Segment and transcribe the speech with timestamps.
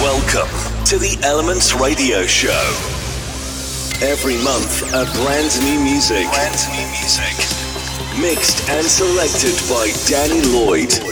[0.00, 0.48] Welcome
[0.86, 2.48] to the Elements Radio Show.
[4.00, 6.24] Every month, a brand new music.
[6.32, 7.36] Brand new music.
[8.18, 11.09] Mixed and selected by Danny Lloyd.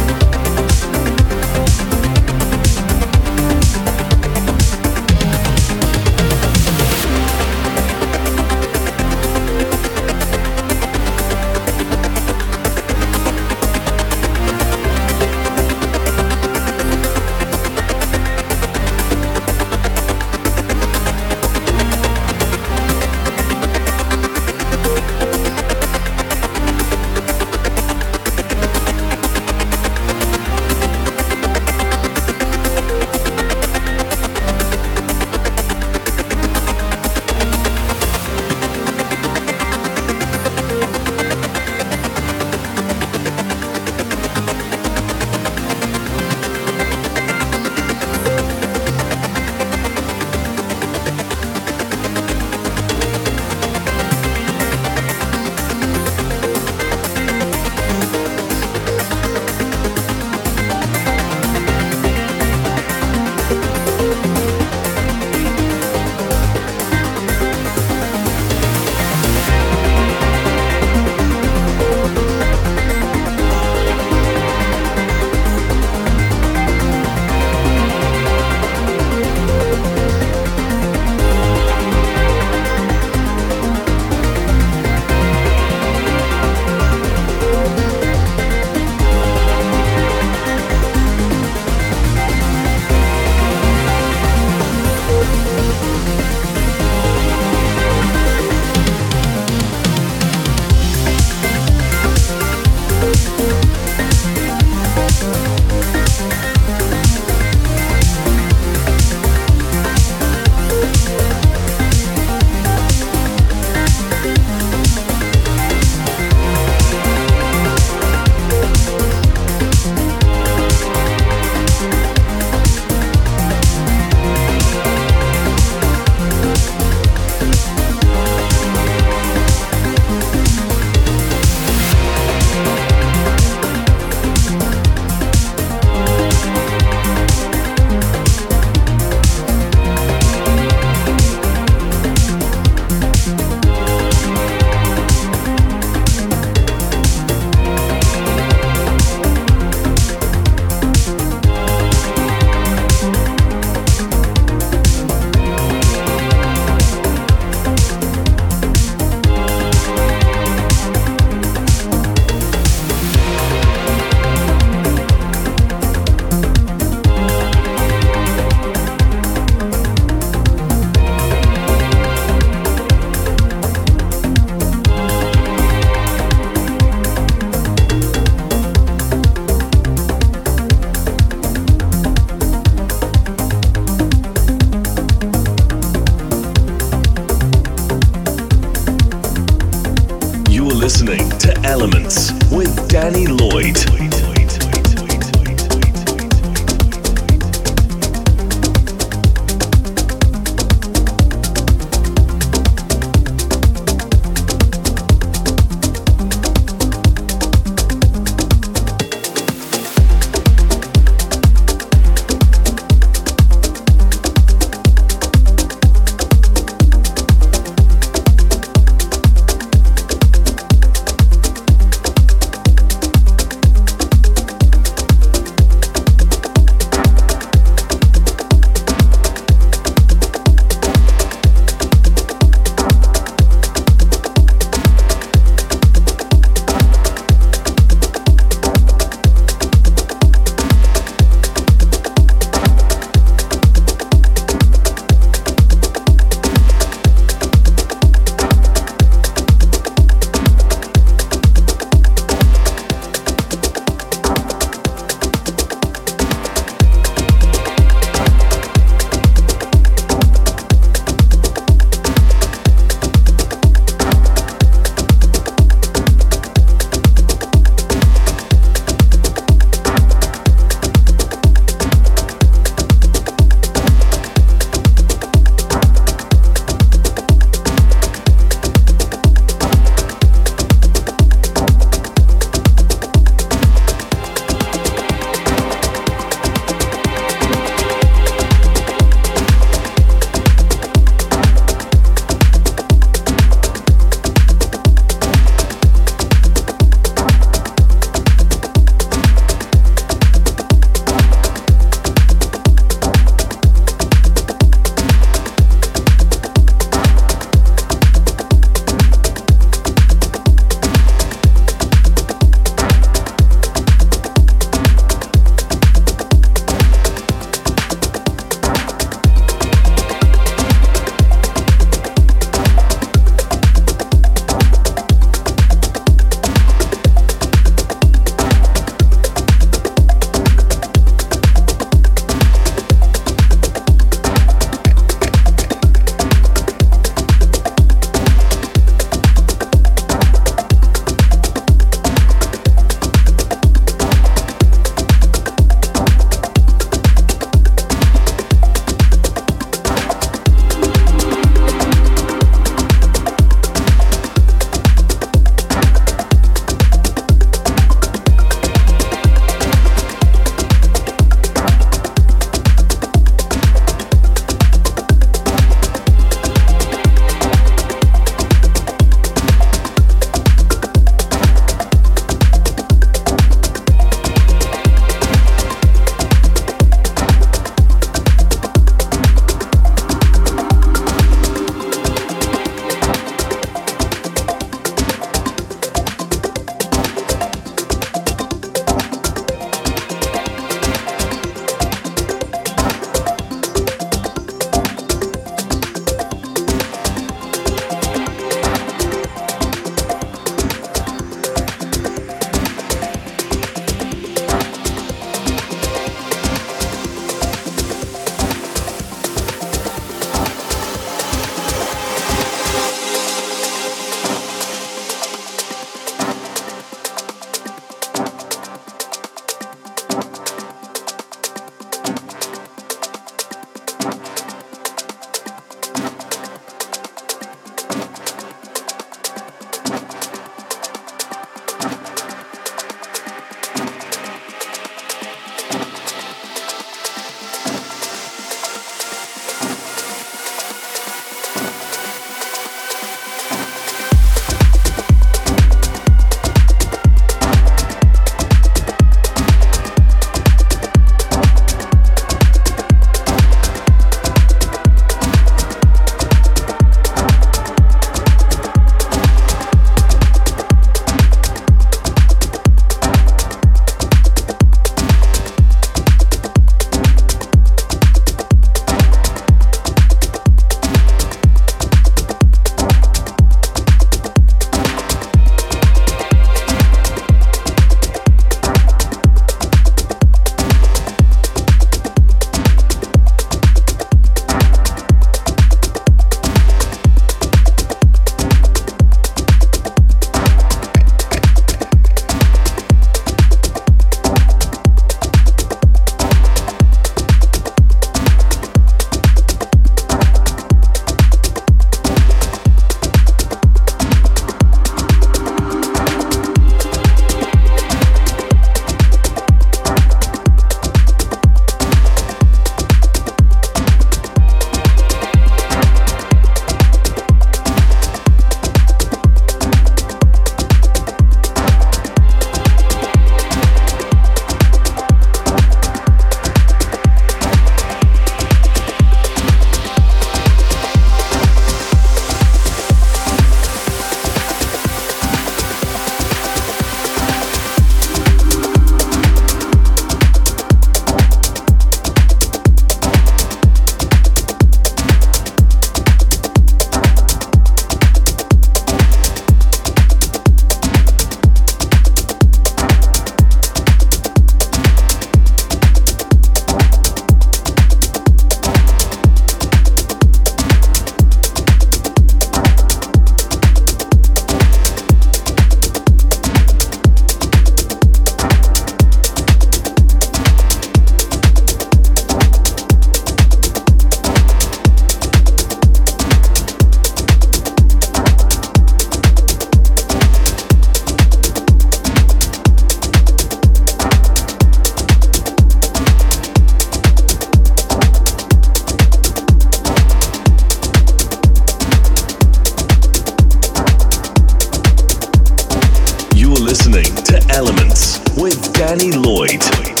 [596.91, 600.00] listening to Elements with Danny Lloyd.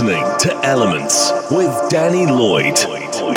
[0.00, 3.29] Listening to Elements with Danny Lloyd.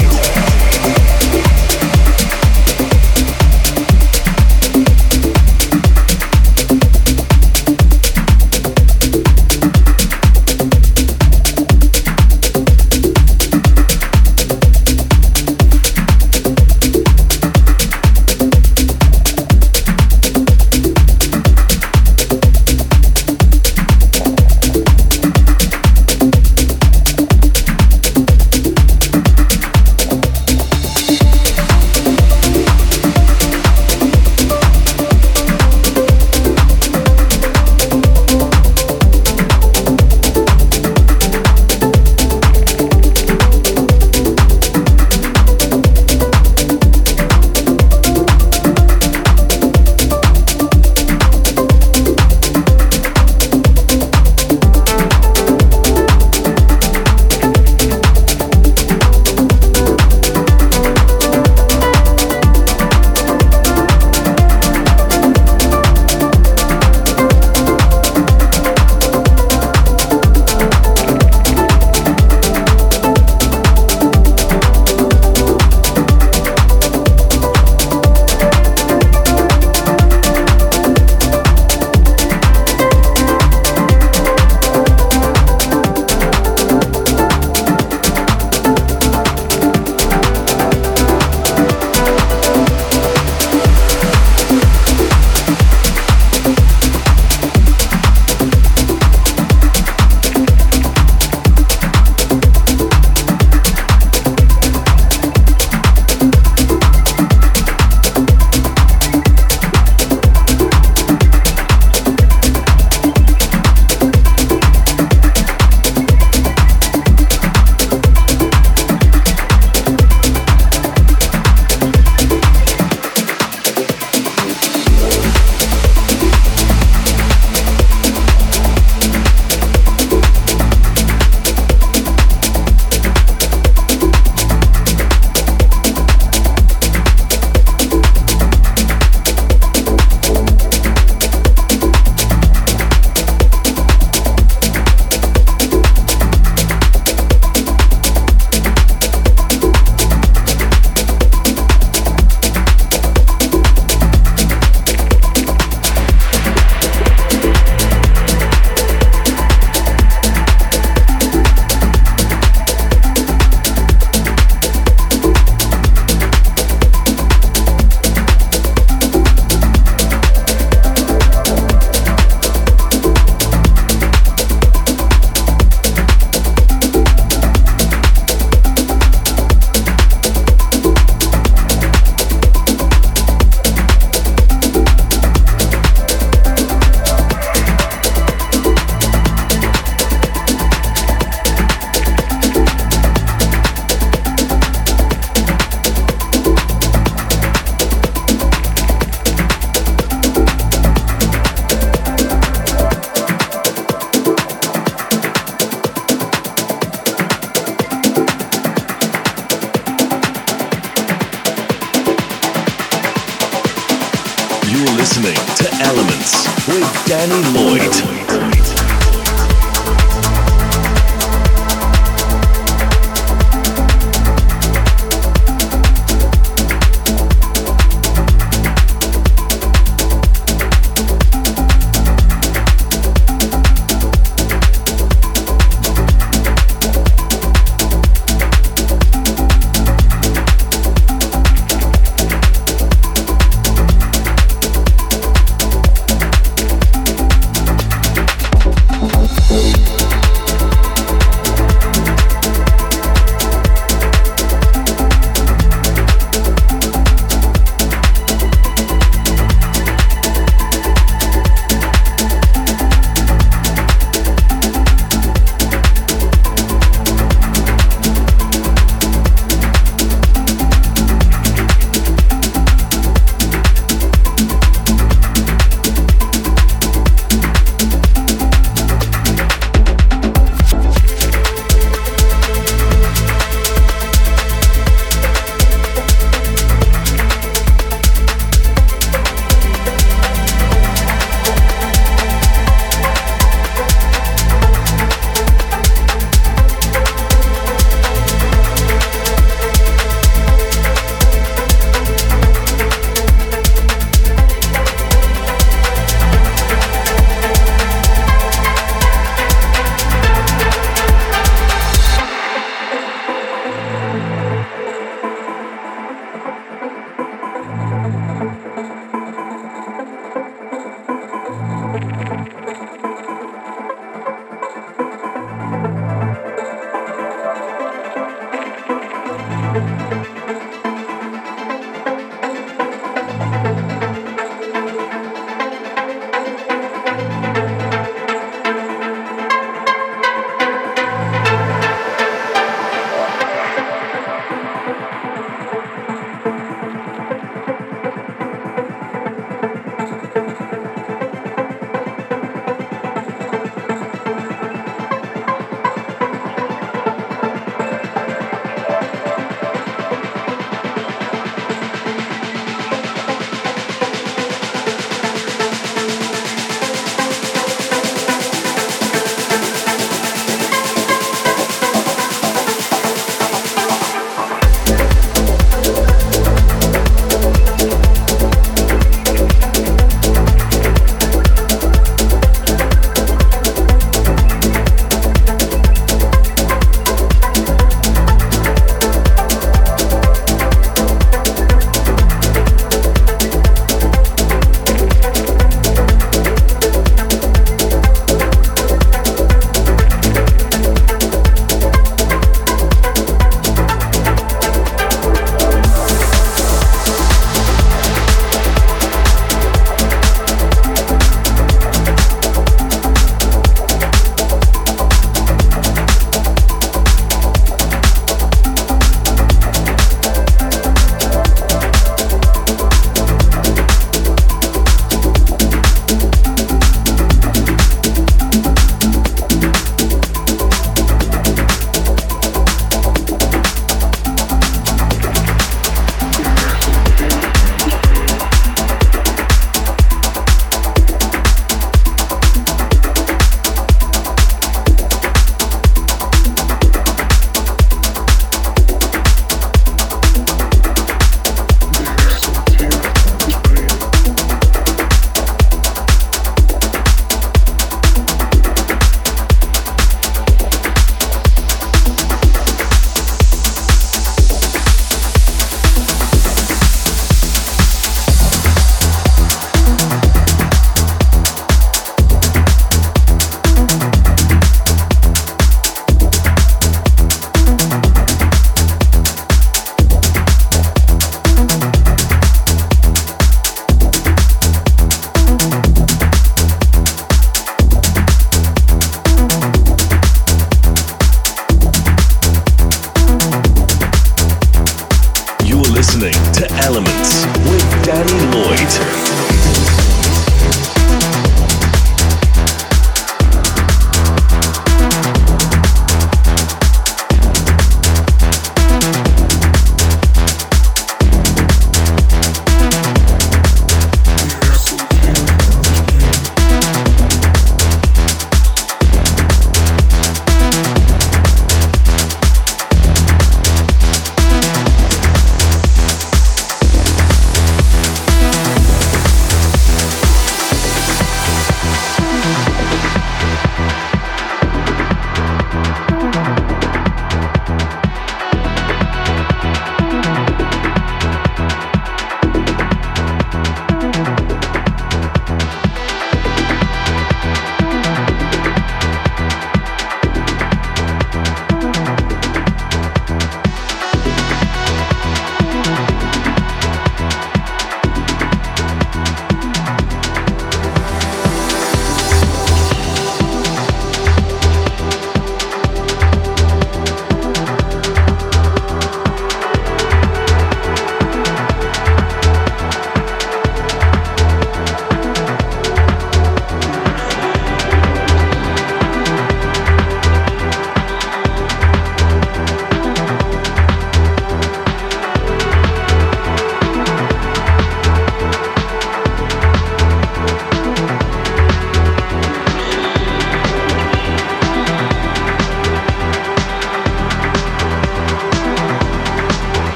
[215.03, 218.62] listening to Elements with Danny Lloyd.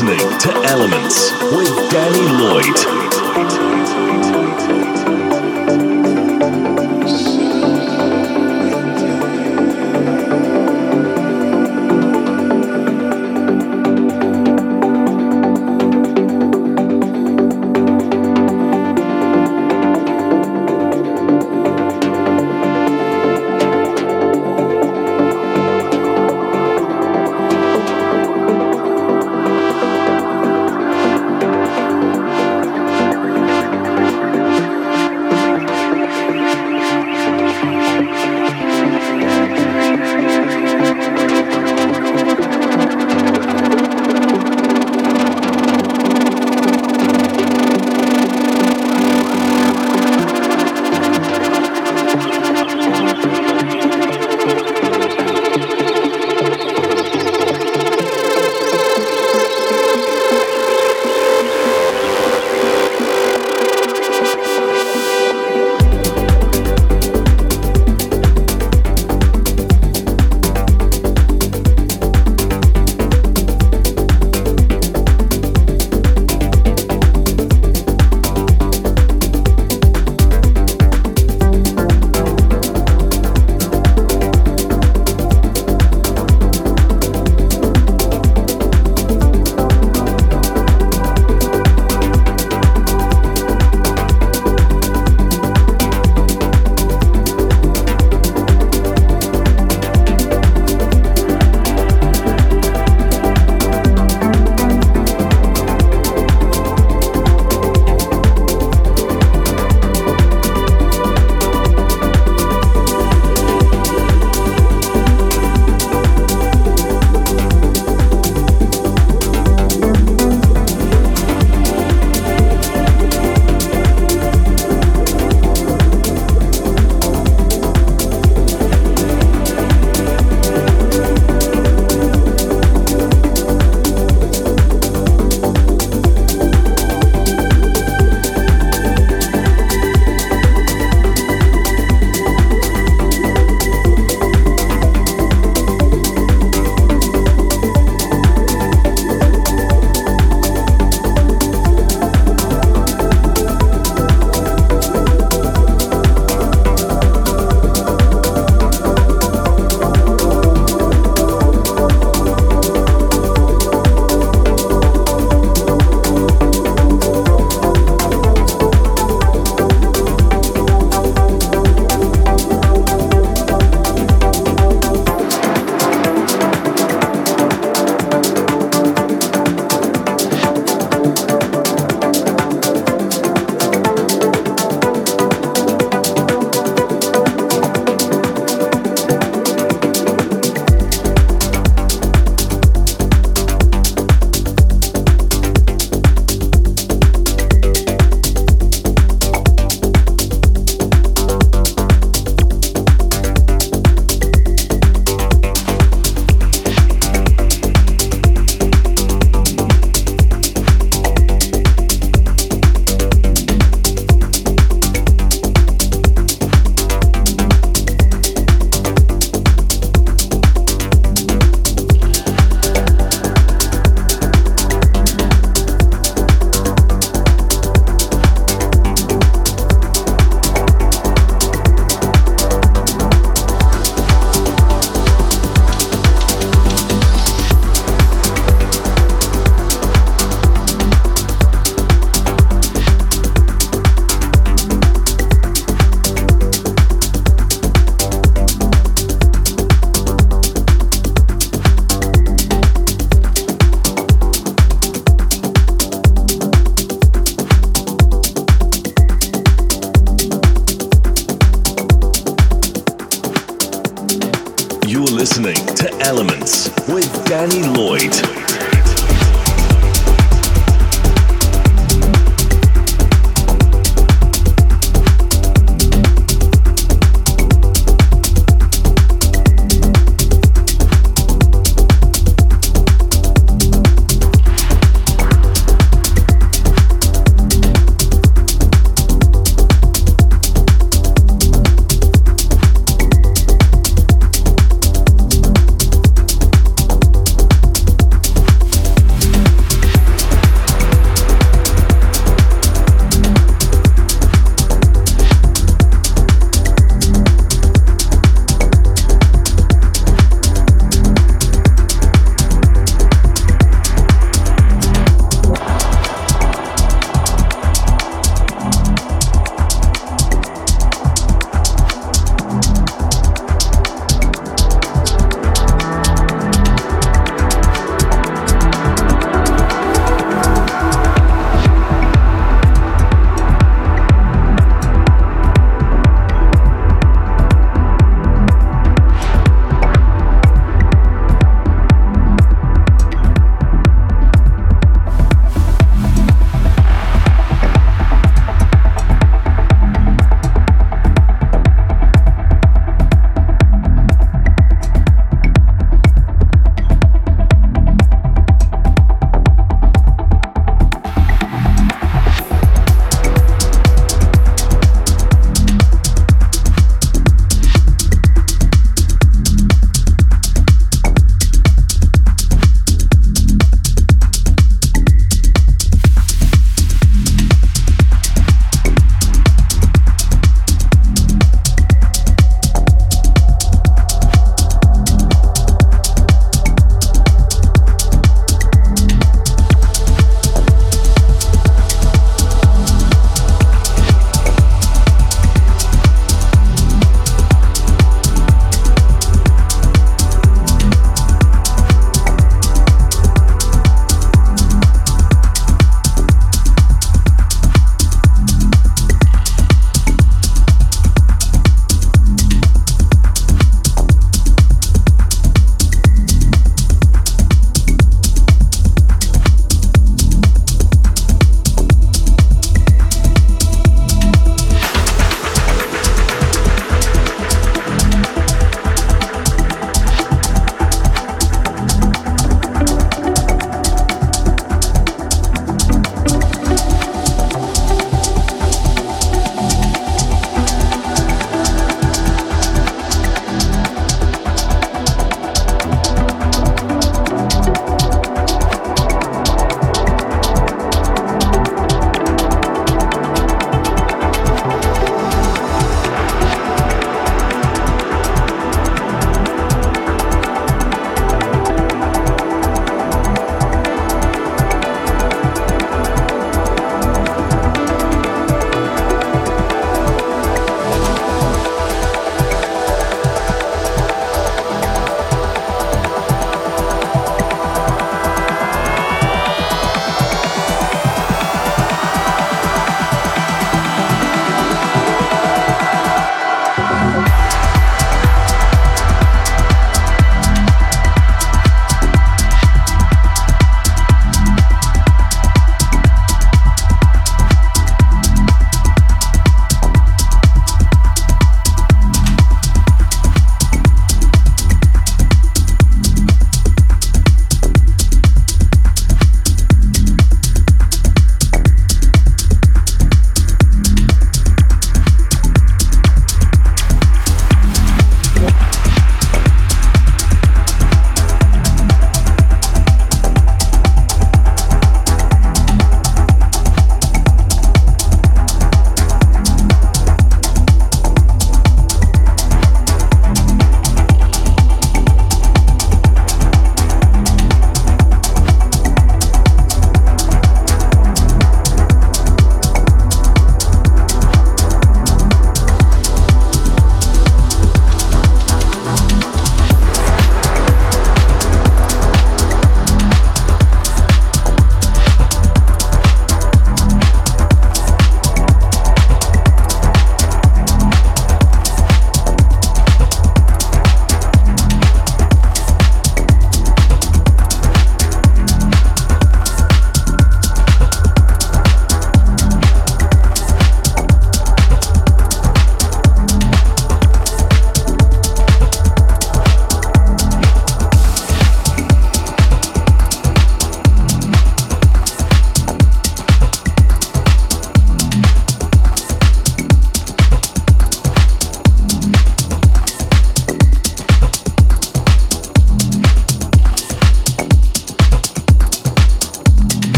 [0.00, 2.97] listening to Elements with Danny Lloyd.